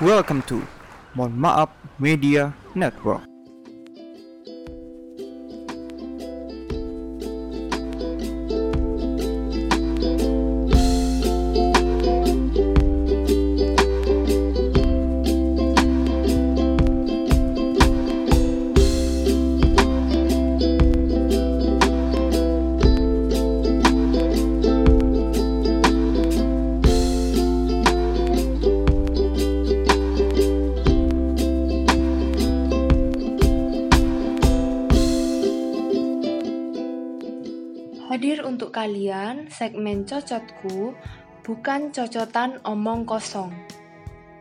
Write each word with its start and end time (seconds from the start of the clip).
Welcome 0.00 0.40
to 0.48 0.64
Mohon 1.12 1.36
Maaf 1.36 1.68
Media 2.00 2.56
Network. 2.72 3.29
Hadir 38.10 38.42
untuk 38.42 38.74
kalian, 38.74 39.46
segmen 39.54 40.02
cocotku 40.02 40.98
bukan 41.46 41.94
cocotan 41.94 42.58
omong 42.66 43.06
kosong. 43.06 43.54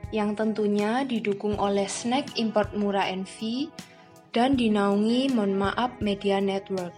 Yang 0.09 0.41
tentunya 0.41 1.05
didukung 1.05 1.53
oleh 1.61 1.85
snack 1.85 2.33
import 2.41 2.73
murah 2.73 3.05
NV 3.05 3.69
dan 4.33 4.57
dinaungi 4.57 5.29
Mohon 5.37 5.53
Maaf 5.61 6.01
Media 6.01 6.41
Network. 6.41 6.97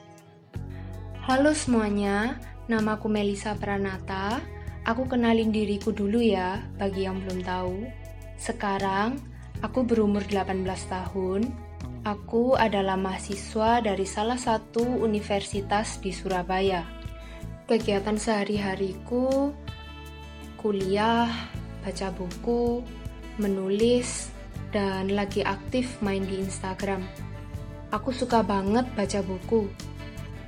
Halo 1.28 1.52
semuanya, 1.52 2.40
namaku 2.72 3.12
Melisa 3.12 3.52
Pranata. 3.60 4.40
Aku 4.88 5.12
kenalin 5.12 5.52
diriku 5.52 5.92
dulu 5.92 6.24
ya, 6.24 6.64
bagi 6.80 7.04
yang 7.04 7.20
belum 7.20 7.44
tahu. 7.44 7.84
Sekarang, 8.40 9.20
aku 9.60 9.84
berumur 9.84 10.24
18 10.24 10.64
tahun, 10.88 11.52
Aku 12.02 12.58
adalah 12.58 12.98
mahasiswa 12.98 13.78
dari 13.78 14.10
salah 14.10 14.42
satu 14.42 14.82
universitas 14.82 16.02
di 16.02 16.10
Surabaya. 16.10 16.82
Kegiatan 17.70 18.18
sehari-hariku 18.18 19.54
kuliah, 20.58 21.30
baca 21.86 22.10
buku, 22.10 22.82
menulis, 23.38 24.34
dan 24.74 25.14
lagi 25.14 25.46
aktif 25.46 26.02
main 26.02 26.26
di 26.26 26.42
Instagram. 26.42 27.06
Aku 27.94 28.10
suka 28.10 28.42
banget 28.42 28.90
baca 28.98 29.22
buku. 29.22 29.70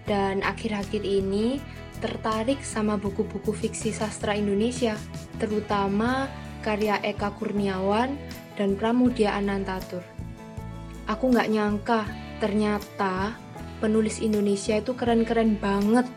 Dan 0.10 0.42
akhir-akhir 0.42 1.06
ini 1.06 1.62
tertarik 2.02 2.66
sama 2.66 2.98
buku-buku 2.98 3.54
fiksi 3.54 3.94
sastra 3.94 4.34
Indonesia, 4.34 4.98
terutama 5.38 6.26
karya 6.66 6.98
Eka 7.06 7.30
Kurniawan 7.38 8.18
dan 8.58 8.74
Pramudia 8.74 9.38
Anantatur. 9.38 10.13
Aku 11.14 11.30
nggak 11.30 11.52
nyangka, 11.54 12.10
ternyata 12.42 13.38
penulis 13.78 14.18
Indonesia 14.18 14.82
itu 14.82 14.98
keren-keren 14.98 15.62
banget. 15.62 16.10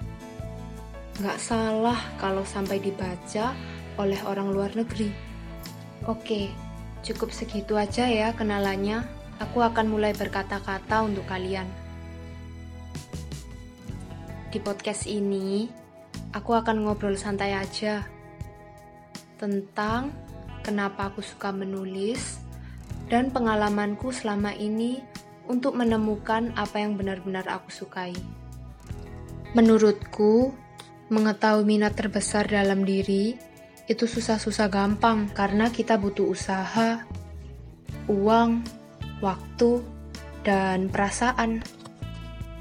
Nggak 1.20 1.36
salah 1.36 2.00
kalau 2.16 2.48
sampai 2.48 2.80
dibaca 2.80 3.52
oleh 4.00 4.16
orang 4.24 4.48
luar 4.56 4.72
negeri. 4.72 5.12
Oke, 6.08 6.48
cukup 7.04 7.28
segitu 7.28 7.76
aja 7.76 8.08
ya 8.08 8.32
kenalannya. 8.32 9.04
Aku 9.36 9.60
akan 9.60 9.92
mulai 9.92 10.16
berkata-kata 10.16 11.04
untuk 11.04 11.28
kalian. 11.28 11.68
Di 14.48 14.56
podcast 14.64 15.04
ini, 15.04 15.68
aku 16.32 16.56
akan 16.56 16.88
ngobrol 16.88 17.20
santai 17.20 17.52
aja 17.52 18.08
tentang 19.36 20.08
kenapa 20.64 21.12
aku 21.12 21.20
suka 21.20 21.52
menulis, 21.52 22.40
dan 23.06 23.30
pengalamanku 23.30 24.10
selama 24.10 24.50
ini 24.54 25.02
untuk 25.46 25.78
menemukan 25.78 26.50
apa 26.58 26.82
yang 26.82 26.98
benar-benar 26.98 27.46
aku 27.46 27.70
sukai. 27.70 28.14
Menurutku, 29.54 30.50
mengetahui 31.08 31.62
minat 31.62 31.94
terbesar 31.94 32.50
dalam 32.50 32.82
diri 32.82 33.38
itu 33.86 34.04
susah-susah 34.10 34.66
gampang 34.66 35.30
karena 35.30 35.70
kita 35.70 35.94
butuh 35.94 36.26
usaha, 36.26 37.06
uang, 38.10 38.66
waktu, 39.22 39.86
dan 40.42 40.90
perasaan. 40.90 41.62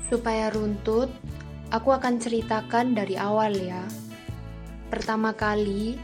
Supaya 0.06 0.54
runtut, 0.54 1.10
aku 1.74 1.90
akan 1.90 2.22
ceritakan 2.22 2.94
dari 2.94 3.18
awal 3.18 3.58
ya. 3.58 3.82
Pertama 4.94 5.34
kali, 5.34 5.98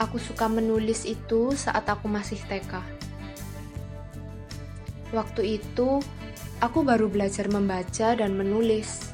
aku 0.00 0.16
suka 0.16 0.48
menulis 0.48 1.04
itu 1.04 1.52
saat 1.52 1.84
aku 1.84 2.08
masih 2.08 2.40
TK 2.48 3.02
Waktu 5.12 5.60
itu, 5.60 6.00
aku 6.64 6.80
baru 6.80 7.04
belajar 7.12 7.44
membaca 7.52 8.16
dan 8.16 8.32
menulis. 8.32 9.12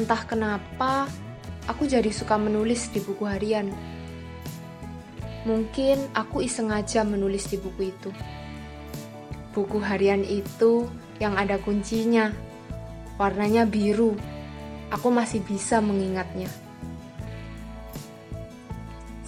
Entah 0.00 0.24
kenapa, 0.24 1.12
aku 1.68 1.84
jadi 1.84 2.08
suka 2.08 2.40
menulis 2.40 2.88
di 2.88 3.04
buku 3.04 3.28
harian. 3.28 3.68
Mungkin 5.44 6.08
aku 6.16 6.40
iseng 6.40 6.72
aja 6.72 7.04
menulis 7.04 7.52
di 7.52 7.60
buku 7.60 7.92
itu. 7.92 8.08
Buku 9.52 9.76
harian 9.76 10.24
itu 10.24 10.88
yang 11.20 11.36
ada 11.36 11.60
kuncinya, 11.60 12.32
warnanya 13.20 13.68
biru. 13.68 14.16
Aku 14.88 15.12
masih 15.12 15.44
bisa 15.44 15.84
mengingatnya. 15.84 16.48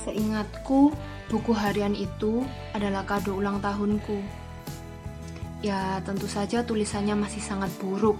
Seingatku, 0.09 0.97
buku 1.28 1.53
harian 1.53 1.93
itu 1.93 2.41
adalah 2.72 3.05
kado 3.05 3.37
ulang 3.37 3.61
tahunku 3.61 4.48
ya 5.59 5.99
tentu 6.07 6.31
saja 6.31 6.63
tulisannya 6.63 7.19
masih 7.19 7.43
sangat 7.43 7.71
buruk 7.83 8.19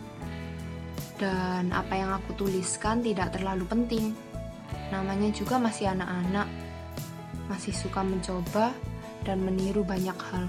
dan 1.19 1.75
apa 1.75 1.99
yang 1.99 2.15
aku 2.15 2.35
tuliskan 2.39 3.03
tidak 3.03 3.35
terlalu 3.35 3.67
penting. 3.67 4.15
Namanya 4.89 5.29
juga 5.35 5.61
masih 5.61 5.91
anak-anak, 5.93 6.49
masih 7.51 7.75
suka 7.75 8.01
mencoba 8.01 8.73
dan 9.27 9.43
meniru 9.43 9.83
banyak 9.83 10.15
hal. 10.15 10.47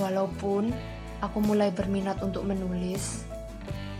Walaupun 0.00 0.72
aku 1.20 1.38
mulai 1.40 1.70
berminat 1.72 2.20
untuk 2.20 2.44
menulis, 2.44 3.24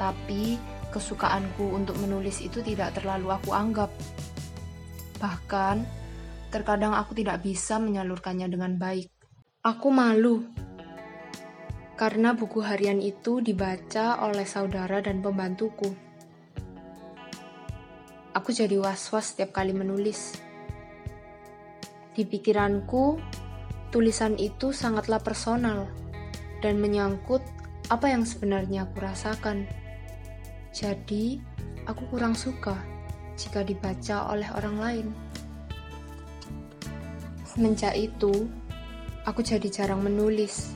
tapi 0.01 0.61
kesukaanku 0.93 1.77
untuk 1.77 1.97
menulis 2.01 2.41
itu 2.41 2.61
tidak 2.65 2.97
terlalu 2.97 3.33
aku 3.33 3.53
anggap. 3.53 3.93
Bahkan, 5.21 5.77
terkadang 6.53 6.93
aku 6.93 7.17
tidak 7.17 7.41
bisa 7.45 7.81
menyalurkannya 7.81 8.49
dengan 8.49 8.77
baik. 8.77 9.16
Aku 9.67 9.91
malu 9.91 10.47
karena 11.99 12.39
buku 12.39 12.63
harian 12.63 13.03
itu 13.03 13.43
dibaca 13.43 14.23
oleh 14.23 14.47
saudara 14.47 15.03
dan 15.03 15.19
pembantuku. 15.19 15.91
Aku 18.31 18.55
jadi 18.55 18.79
was-was 18.79 19.35
setiap 19.35 19.51
kali 19.59 19.75
menulis. 19.75 20.39
Di 22.15 22.23
pikiranku, 22.23 23.19
tulisan 23.91 24.39
itu 24.39 24.71
sangatlah 24.71 25.19
personal 25.19 25.91
dan 26.63 26.79
menyangkut 26.79 27.43
apa 27.91 28.07
yang 28.07 28.23
sebenarnya 28.23 28.87
aku 28.87 29.03
rasakan. 29.03 29.67
Jadi, 30.71 31.43
aku 31.91 32.07
kurang 32.15 32.39
suka 32.39 32.79
jika 33.35 33.67
dibaca 33.67 34.31
oleh 34.31 34.47
orang 34.47 34.77
lain. 34.79 35.07
Semenjak 37.43 37.99
itu, 37.99 38.47
aku 39.27 39.43
jadi 39.43 39.67
jarang 39.67 40.07
menulis. 40.07 40.71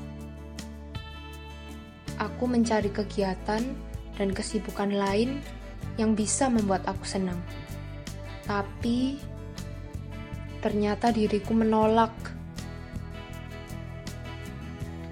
Aku 2.19 2.50
mencari 2.50 2.91
kegiatan 2.91 3.62
dan 4.19 4.28
kesibukan 4.34 4.93
lain 4.93 5.41
yang 5.97 6.12
bisa 6.19 6.50
membuat 6.50 6.85
aku 6.85 7.06
senang. 7.06 7.38
Tapi 8.44 9.17
ternyata 10.61 11.14
diriku 11.14 11.55
menolak. 11.56 12.12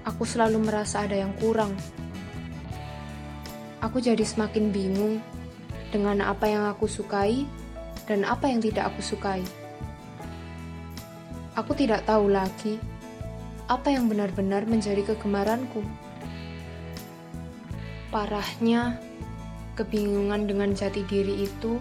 Aku 0.05 0.27
selalu 0.27 0.69
merasa 0.69 1.07
ada 1.07 1.15
yang 1.15 1.31
kurang. 1.39 1.73
Aku 3.79 4.03
jadi 4.03 4.21
semakin 4.21 4.75
bingung 4.75 5.23
dengan 5.89 6.21
apa 6.27 6.45
yang 6.45 6.67
aku 6.67 6.85
sukai 6.85 7.47
dan 8.03 8.27
apa 8.27 8.51
yang 8.51 8.59
tidak 8.59 8.91
aku 8.91 9.01
sukai. 9.01 9.41
Aku 11.55 11.71
tidak 11.73 12.03
tahu 12.05 12.27
lagi 12.29 12.98
apa 13.69 13.93
yang 13.93 14.09
benar-benar 14.09 14.65
menjadi 14.65 15.13
kegemaranku. 15.13 15.85
Parahnya, 18.09 18.97
kebingungan 19.77 20.49
dengan 20.49 20.73
jati 20.73 21.05
diri 21.05 21.45
itu 21.45 21.77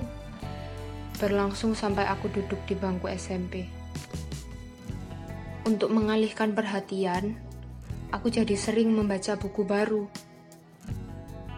berlangsung 1.16 1.72
sampai 1.72 2.04
aku 2.04 2.28
duduk 2.28 2.60
di 2.68 2.76
bangku 2.76 3.08
SMP. 3.08 3.64
Untuk 5.64 5.88
mengalihkan 5.88 6.52
perhatian, 6.52 7.40
aku 8.12 8.28
jadi 8.28 8.52
sering 8.52 8.92
membaca 8.92 9.40
buku 9.40 9.64
baru. 9.64 10.04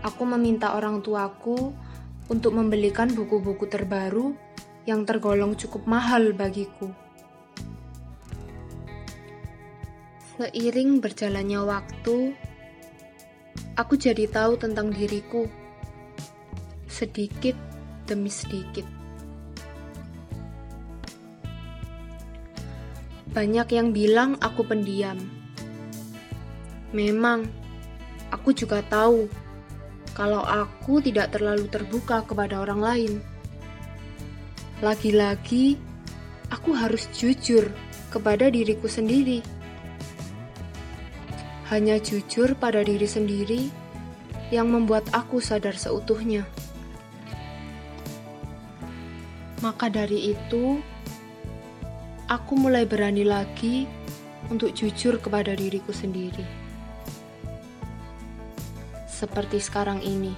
Aku 0.07 0.23
meminta 0.25 0.79
orang 0.79 1.03
tuaku 1.03 1.75
untuk 2.31 2.55
membelikan 2.55 3.11
buku-buku 3.11 3.67
terbaru 3.67 4.33
yang 4.87 5.03
tergolong 5.03 5.59
cukup 5.59 5.91
mahal 5.91 6.31
bagiku. 6.31 7.10
Seiring 10.41 11.05
berjalannya 11.05 11.61
waktu, 11.69 12.33
aku 13.77 13.93
jadi 14.01 14.25
tahu 14.25 14.57
tentang 14.57 14.89
diriku 14.89 15.45
sedikit 16.89 17.53
demi 18.09 18.33
sedikit. 18.33 18.89
Banyak 23.37 23.69
yang 23.69 23.93
bilang 23.93 24.41
aku 24.41 24.65
pendiam. 24.65 25.21
Memang, 26.97 27.45
aku 28.33 28.57
juga 28.57 28.81
tahu 28.81 29.29
kalau 30.17 30.41
aku 30.41 31.05
tidak 31.05 31.37
terlalu 31.37 31.69
terbuka 31.69 32.25
kepada 32.25 32.65
orang 32.65 32.81
lain. 32.81 33.13
Lagi-lagi, 34.81 35.77
aku 36.49 36.73
harus 36.73 37.13
jujur 37.13 37.69
kepada 38.09 38.49
diriku 38.49 38.89
sendiri 38.89 39.60
hanya 41.71 42.03
jujur 42.03 42.59
pada 42.59 42.83
diri 42.83 43.07
sendiri 43.07 43.71
yang 44.51 44.75
membuat 44.75 45.07
aku 45.15 45.39
sadar 45.39 45.79
seutuhnya. 45.79 46.43
Maka 49.63 49.87
dari 49.87 50.35
itu, 50.35 50.83
aku 52.27 52.53
mulai 52.59 52.83
berani 52.91 53.23
lagi 53.23 53.87
untuk 54.51 54.75
jujur 54.75 55.23
kepada 55.23 55.55
diriku 55.55 55.95
sendiri. 55.95 56.43
Seperti 59.07 59.63
sekarang 59.63 60.03
ini, 60.03 60.35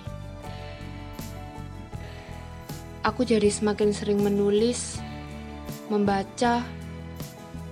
aku 3.00 3.24
jadi 3.24 3.48
semakin 3.48 3.94
sering 3.96 4.20
menulis, 4.20 5.00
membaca, 5.88 6.60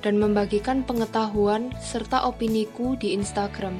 dan 0.01 0.17
membagikan 0.17 0.85
pengetahuan 0.85 1.73
serta 1.81 2.25
opiniku 2.25 2.97
di 2.97 3.13
Instagram. 3.13 3.77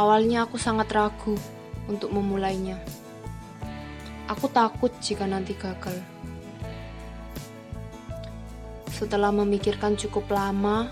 Awalnya 0.00 0.48
aku 0.48 0.56
sangat 0.56 0.88
ragu 0.96 1.36
untuk 1.84 2.08
memulainya. 2.08 2.80
Aku 4.30 4.48
takut 4.48 4.94
jika 5.02 5.28
nanti 5.28 5.52
gagal. 5.52 5.98
Setelah 8.88 9.32
memikirkan 9.32 9.96
cukup 9.96 10.28
lama, 10.32 10.88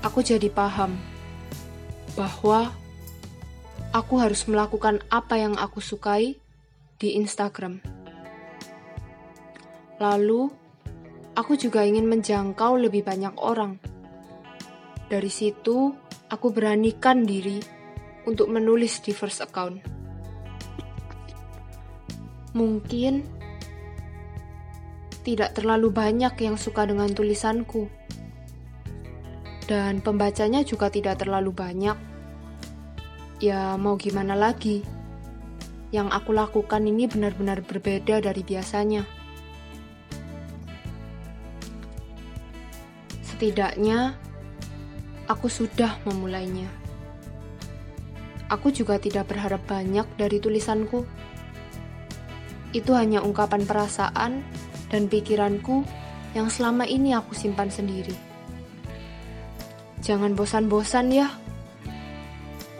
aku 0.00 0.22
jadi 0.22 0.48
paham 0.48 0.96
bahwa 2.16 2.72
aku 3.92 4.14
harus 4.16 4.46
melakukan 4.48 5.04
apa 5.12 5.36
yang 5.36 5.58
aku 5.58 5.82
sukai 5.82 6.40
di 6.96 7.18
Instagram. 7.20 7.82
Lalu, 9.96 10.65
aku 11.36 11.54
juga 11.60 11.84
ingin 11.84 12.08
menjangkau 12.08 12.80
lebih 12.80 13.04
banyak 13.04 13.36
orang. 13.36 13.76
Dari 15.06 15.30
situ, 15.30 15.92
aku 16.32 16.50
beranikan 16.50 17.22
diri 17.22 17.60
untuk 18.26 18.50
menulis 18.50 18.98
di 19.04 19.12
first 19.14 19.44
account. 19.44 19.78
Mungkin 22.56 23.22
tidak 25.22 25.54
terlalu 25.54 25.92
banyak 25.92 26.34
yang 26.40 26.56
suka 26.56 26.88
dengan 26.88 27.12
tulisanku, 27.12 27.86
dan 29.66 29.98
pembacanya 30.00 30.62
juga 30.62 30.88
tidak 30.88 31.20
terlalu 31.20 31.52
banyak. 31.52 31.98
Ya, 33.42 33.76
mau 33.76 34.00
gimana 34.00 34.32
lagi? 34.32 34.80
Yang 35.92 36.08
aku 36.14 36.30
lakukan 36.32 36.82
ini 36.88 37.04
benar-benar 37.10 37.60
berbeda 37.62 38.24
dari 38.24 38.42
biasanya. 38.42 39.25
Setidaknya, 43.36 44.16
aku 45.28 45.52
sudah 45.52 46.00
memulainya. 46.08 46.72
Aku 48.48 48.72
juga 48.72 48.96
tidak 48.96 49.28
berharap 49.28 49.60
banyak 49.68 50.08
dari 50.16 50.40
tulisanku. 50.40 51.04
Itu 52.72 52.96
hanya 52.96 53.20
ungkapan 53.20 53.68
perasaan 53.68 54.40
dan 54.88 55.12
pikiranku 55.12 55.84
yang 56.32 56.48
selama 56.48 56.88
ini 56.88 57.12
aku 57.12 57.36
simpan 57.36 57.68
sendiri. 57.68 58.16
Jangan 60.00 60.32
bosan-bosan 60.32 61.12
ya. 61.12 61.28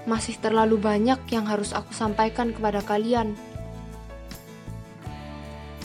Masih 0.08 0.40
terlalu 0.40 0.80
banyak 0.80 1.20
yang 1.36 1.44
harus 1.44 1.76
aku 1.76 1.92
sampaikan 1.92 2.56
kepada 2.56 2.80
kalian. 2.80 3.36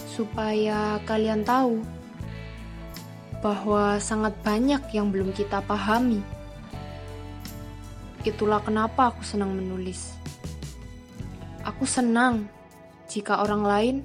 Supaya 0.07 1.03
kalian 1.03 1.43
tahu 1.43 2.00
bahwa 3.41 3.97
sangat 3.97 4.37
banyak 4.45 4.81
yang 4.93 5.09
belum 5.09 5.33
kita 5.33 5.65
pahami. 5.65 6.21
Itulah 8.21 8.61
kenapa 8.61 9.09
aku 9.09 9.25
senang 9.25 9.57
menulis. 9.57 10.13
Aku 11.65 11.89
senang 11.89 12.45
jika 13.09 13.41
orang 13.41 13.65
lain 13.65 13.95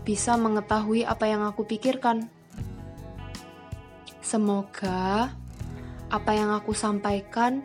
bisa 0.00 0.34
mengetahui 0.40 1.04
apa 1.04 1.28
yang 1.28 1.44
aku 1.44 1.68
pikirkan. 1.68 2.32
Semoga 4.24 5.28
apa 6.08 6.30
yang 6.32 6.56
aku 6.56 6.72
sampaikan 6.72 7.60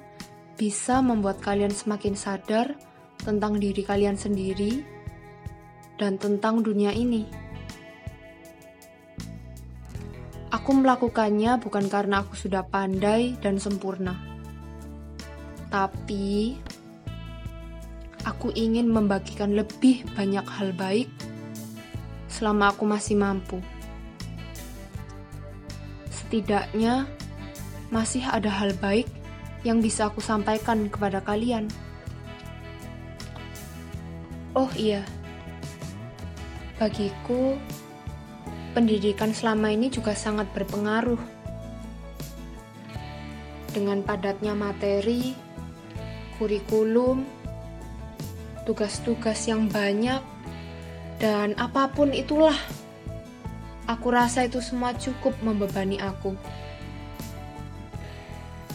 bisa 0.59 0.99
membuat 0.99 1.39
kalian 1.39 1.71
semakin 1.71 2.15
sadar 2.15 2.75
tentang 3.23 3.59
diri 3.59 3.83
kalian 3.83 4.19
sendiri 4.19 4.83
dan 5.95 6.19
tentang 6.19 6.59
dunia 6.59 6.91
ini. 6.91 7.44
Aku 10.65 10.81
melakukannya 10.81 11.61
bukan 11.61 11.85
karena 11.93 12.25
aku 12.25 12.33
sudah 12.33 12.65
pandai 12.65 13.37
dan 13.37 13.61
sempurna, 13.61 14.17
tapi 15.69 16.57
aku 18.25 18.49
ingin 18.49 18.89
membagikan 18.89 19.53
lebih 19.53 20.01
banyak 20.17 20.41
hal 20.41 20.73
baik 20.73 21.05
selama 22.33 22.73
aku 22.73 22.81
masih 22.81 23.13
mampu. 23.13 23.61
Setidaknya, 26.09 27.05
masih 27.93 28.25
ada 28.25 28.49
hal 28.49 28.73
baik 28.81 29.05
yang 29.61 29.85
bisa 29.85 30.09
aku 30.09 30.17
sampaikan 30.17 30.89
kepada 30.89 31.21
kalian. 31.21 31.69
Oh 34.57 34.73
iya, 34.73 35.05
bagiku 36.81 37.53
pendidikan 38.75 39.31
selama 39.31 39.71
ini 39.71 39.87
juga 39.87 40.11
sangat 40.11 40.51
berpengaruh. 40.51 41.17
Dengan 43.71 44.03
padatnya 44.03 44.51
materi, 44.51 45.31
kurikulum, 46.35 47.23
tugas-tugas 48.67 49.47
yang 49.47 49.71
banyak, 49.71 50.19
dan 51.23 51.55
apa 51.55 51.87
pun 51.87 52.11
itulah, 52.11 52.55
aku 53.87 54.11
rasa 54.11 54.43
itu 54.43 54.59
semua 54.59 54.91
cukup 54.99 55.31
membebani 55.39 56.03
aku. 56.03 56.35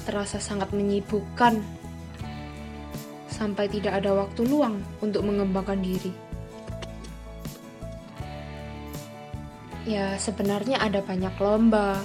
Terasa 0.09 0.41
sangat 0.41 0.73
menyibukkan, 0.73 1.61
sampai 3.29 3.69
tidak 3.69 4.01
ada 4.01 4.17
waktu 4.17 4.49
luang 4.49 4.81
untuk 5.05 5.25
mengembangkan 5.29 5.81
diri. 5.81 6.30
Ya, 9.89 10.21
sebenarnya 10.21 10.77
ada 10.77 11.01
banyak 11.01 11.33
lomba, 11.41 11.97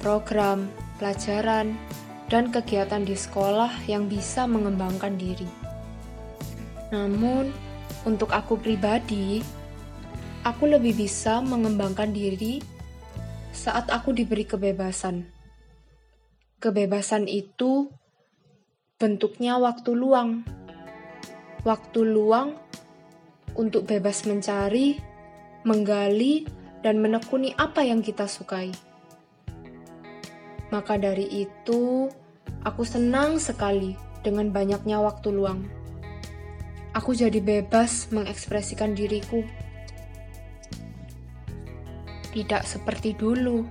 program, 0.00 0.68
pelajaran, 1.00 1.72
dan 2.28 2.52
kegiatan 2.52 3.00
di 3.00 3.16
sekolah 3.16 3.88
yang 3.88 4.12
bisa 4.12 4.44
mengembangkan 4.44 5.16
diri. 5.16 5.48
Namun, 6.92 7.48
untuk 8.04 8.30
aku 8.30 8.60
pribadi, 8.60 9.40
aku 10.44 10.68
lebih 10.68 10.94
bisa 10.94 11.40
mengembangkan 11.40 12.12
diri 12.12 12.60
saat 13.56 13.88
aku 13.88 14.12
diberi 14.12 14.44
kebebasan. 14.44 15.26
Kebebasan 16.60 17.24
itu 17.24 17.88
bentuknya 19.00 19.56
waktu 19.56 19.90
luang. 19.96 20.44
Waktu 21.66 22.00
luang 22.06 22.54
untuk 23.58 23.90
bebas 23.90 24.22
mencari, 24.28 25.00
menggali, 25.66 26.46
dan 26.86 27.02
menekuni 27.02 27.50
apa 27.58 27.82
yang 27.82 27.98
kita 27.98 28.30
sukai. 28.30 28.70
Maka 30.70 30.94
dari 30.94 31.26
itu, 31.42 32.06
aku 32.62 32.86
senang 32.86 33.42
sekali 33.42 33.98
dengan 34.22 34.54
banyaknya 34.54 35.02
waktu 35.02 35.34
luang. 35.34 35.66
Aku 36.94 37.10
jadi 37.10 37.42
bebas 37.42 38.06
mengekspresikan 38.14 38.94
diriku. 38.94 39.42
Tidak 42.30 42.62
seperti 42.62 43.18
dulu 43.18 43.66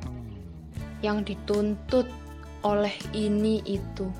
yang 0.99 1.23
dituntut 1.23 2.11
oleh 2.67 2.95
ini 3.15 3.63
itu. 3.63 4.11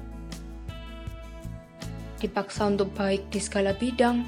Dipaksa 2.23 2.71
untuk 2.71 2.95
baik 2.95 3.27
di 3.27 3.43
segala 3.43 3.75
bidang, 3.75 4.23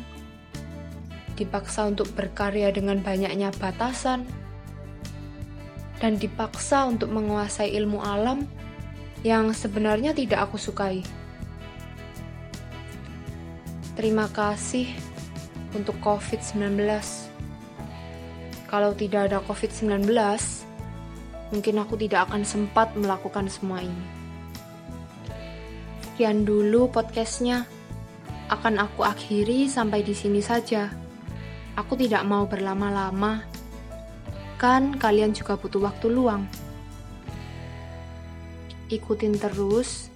dipaksa 1.40 1.88
untuk 1.88 2.12
berkarya 2.20 2.68
dengan 2.76 3.00
banyaknya 3.00 3.56
batasan, 3.56 4.28
dan 5.98 6.18
dipaksa 6.22 6.86
untuk 6.86 7.10
menguasai 7.10 7.74
ilmu 7.74 8.02
alam 8.02 8.46
yang 9.26 9.50
sebenarnya 9.54 10.14
tidak 10.14 10.50
aku 10.50 10.58
sukai. 10.62 11.02
Terima 13.98 14.30
kasih 14.30 14.94
untuk 15.74 15.98
COVID-19. 16.06 16.78
Kalau 18.70 18.94
tidak 18.94 19.32
ada 19.32 19.42
COVID-19, 19.42 20.06
mungkin 21.50 21.76
aku 21.82 21.98
tidak 21.98 22.30
akan 22.30 22.46
sempat 22.46 22.94
melakukan 22.94 23.50
semua 23.50 23.82
ini. 23.82 24.06
Sekian 26.04 26.46
dulu 26.46 26.90
podcastnya. 26.94 27.66
Akan 28.48 28.80
aku 28.80 29.04
akhiri 29.04 29.68
sampai 29.68 30.06
di 30.06 30.16
sini 30.16 30.40
saja. 30.40 30.94
Aku 31.76 32.00
tidak 32.00 32.24
mau 32.24 32.48
berlama-lama. 32.48 33.57
Kan 34.58 34.98
kalian 34.98 35.38
juga 35.38 35.54
butuh 35.54 35.86
waktu 35.86 36.10
luang. 36.10 36.50
Ikutin 38.90 39.38
terus 39.38 40.10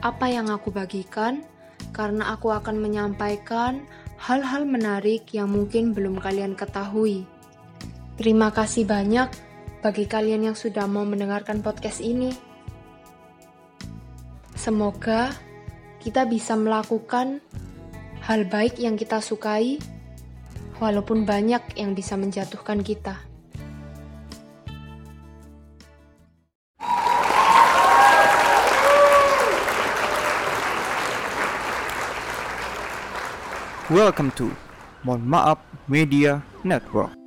apa 0.00 0.28
yang 0.28 0.48
aku 0.48 0.72
bagikan 0.72 1.44
karena 1.92 2.32
aku 2.32 2.52
akan 2.52 2.80
menyampaikan 2.80 3.84
hal-hal 4.16 4.64
menarik 4.64 5.28
yang 5.36 5.52
mungkin 5.52 5.92
belum 5.92 6.16
kalian 6.16 6.56
ketahui. 6.56 7.28
Terima 8.16 8.48
kasih 8.54 8.88
banyak 8.88 9.28
bagi 9.84 10.08
kalian 10.08 10.48
yang 10.48 10.56
sudah 10.56 10.88
mau 10.88 11.04
mendengarkan 11.04 11.60
podcast 11.60 12.00
ini. 12.00 12.32
Semoga 14.56 15.34
kita 16.00 16.24
bisa 16.24 16.56
melakukan 16.56 17.44
hal 18.24 18.48
baik 18.48 18.80
yang 18.80 18.96
kita 18.96 19.20
sukai, 19.20 19.76
walaupun 20.80 21.28
banyak 21.28 21.60
yang 21.76 21.92
bisa 21.92 22.16
menjatuhkan 22.16 22.80
kita. 22.80 23.33
Welcome 33.94 34.34
to 34.42 34.50
Mohon 35.06 35.22
Maaf 35.30 35.58
Media 35.86 36.42
Network. 36.66 37.23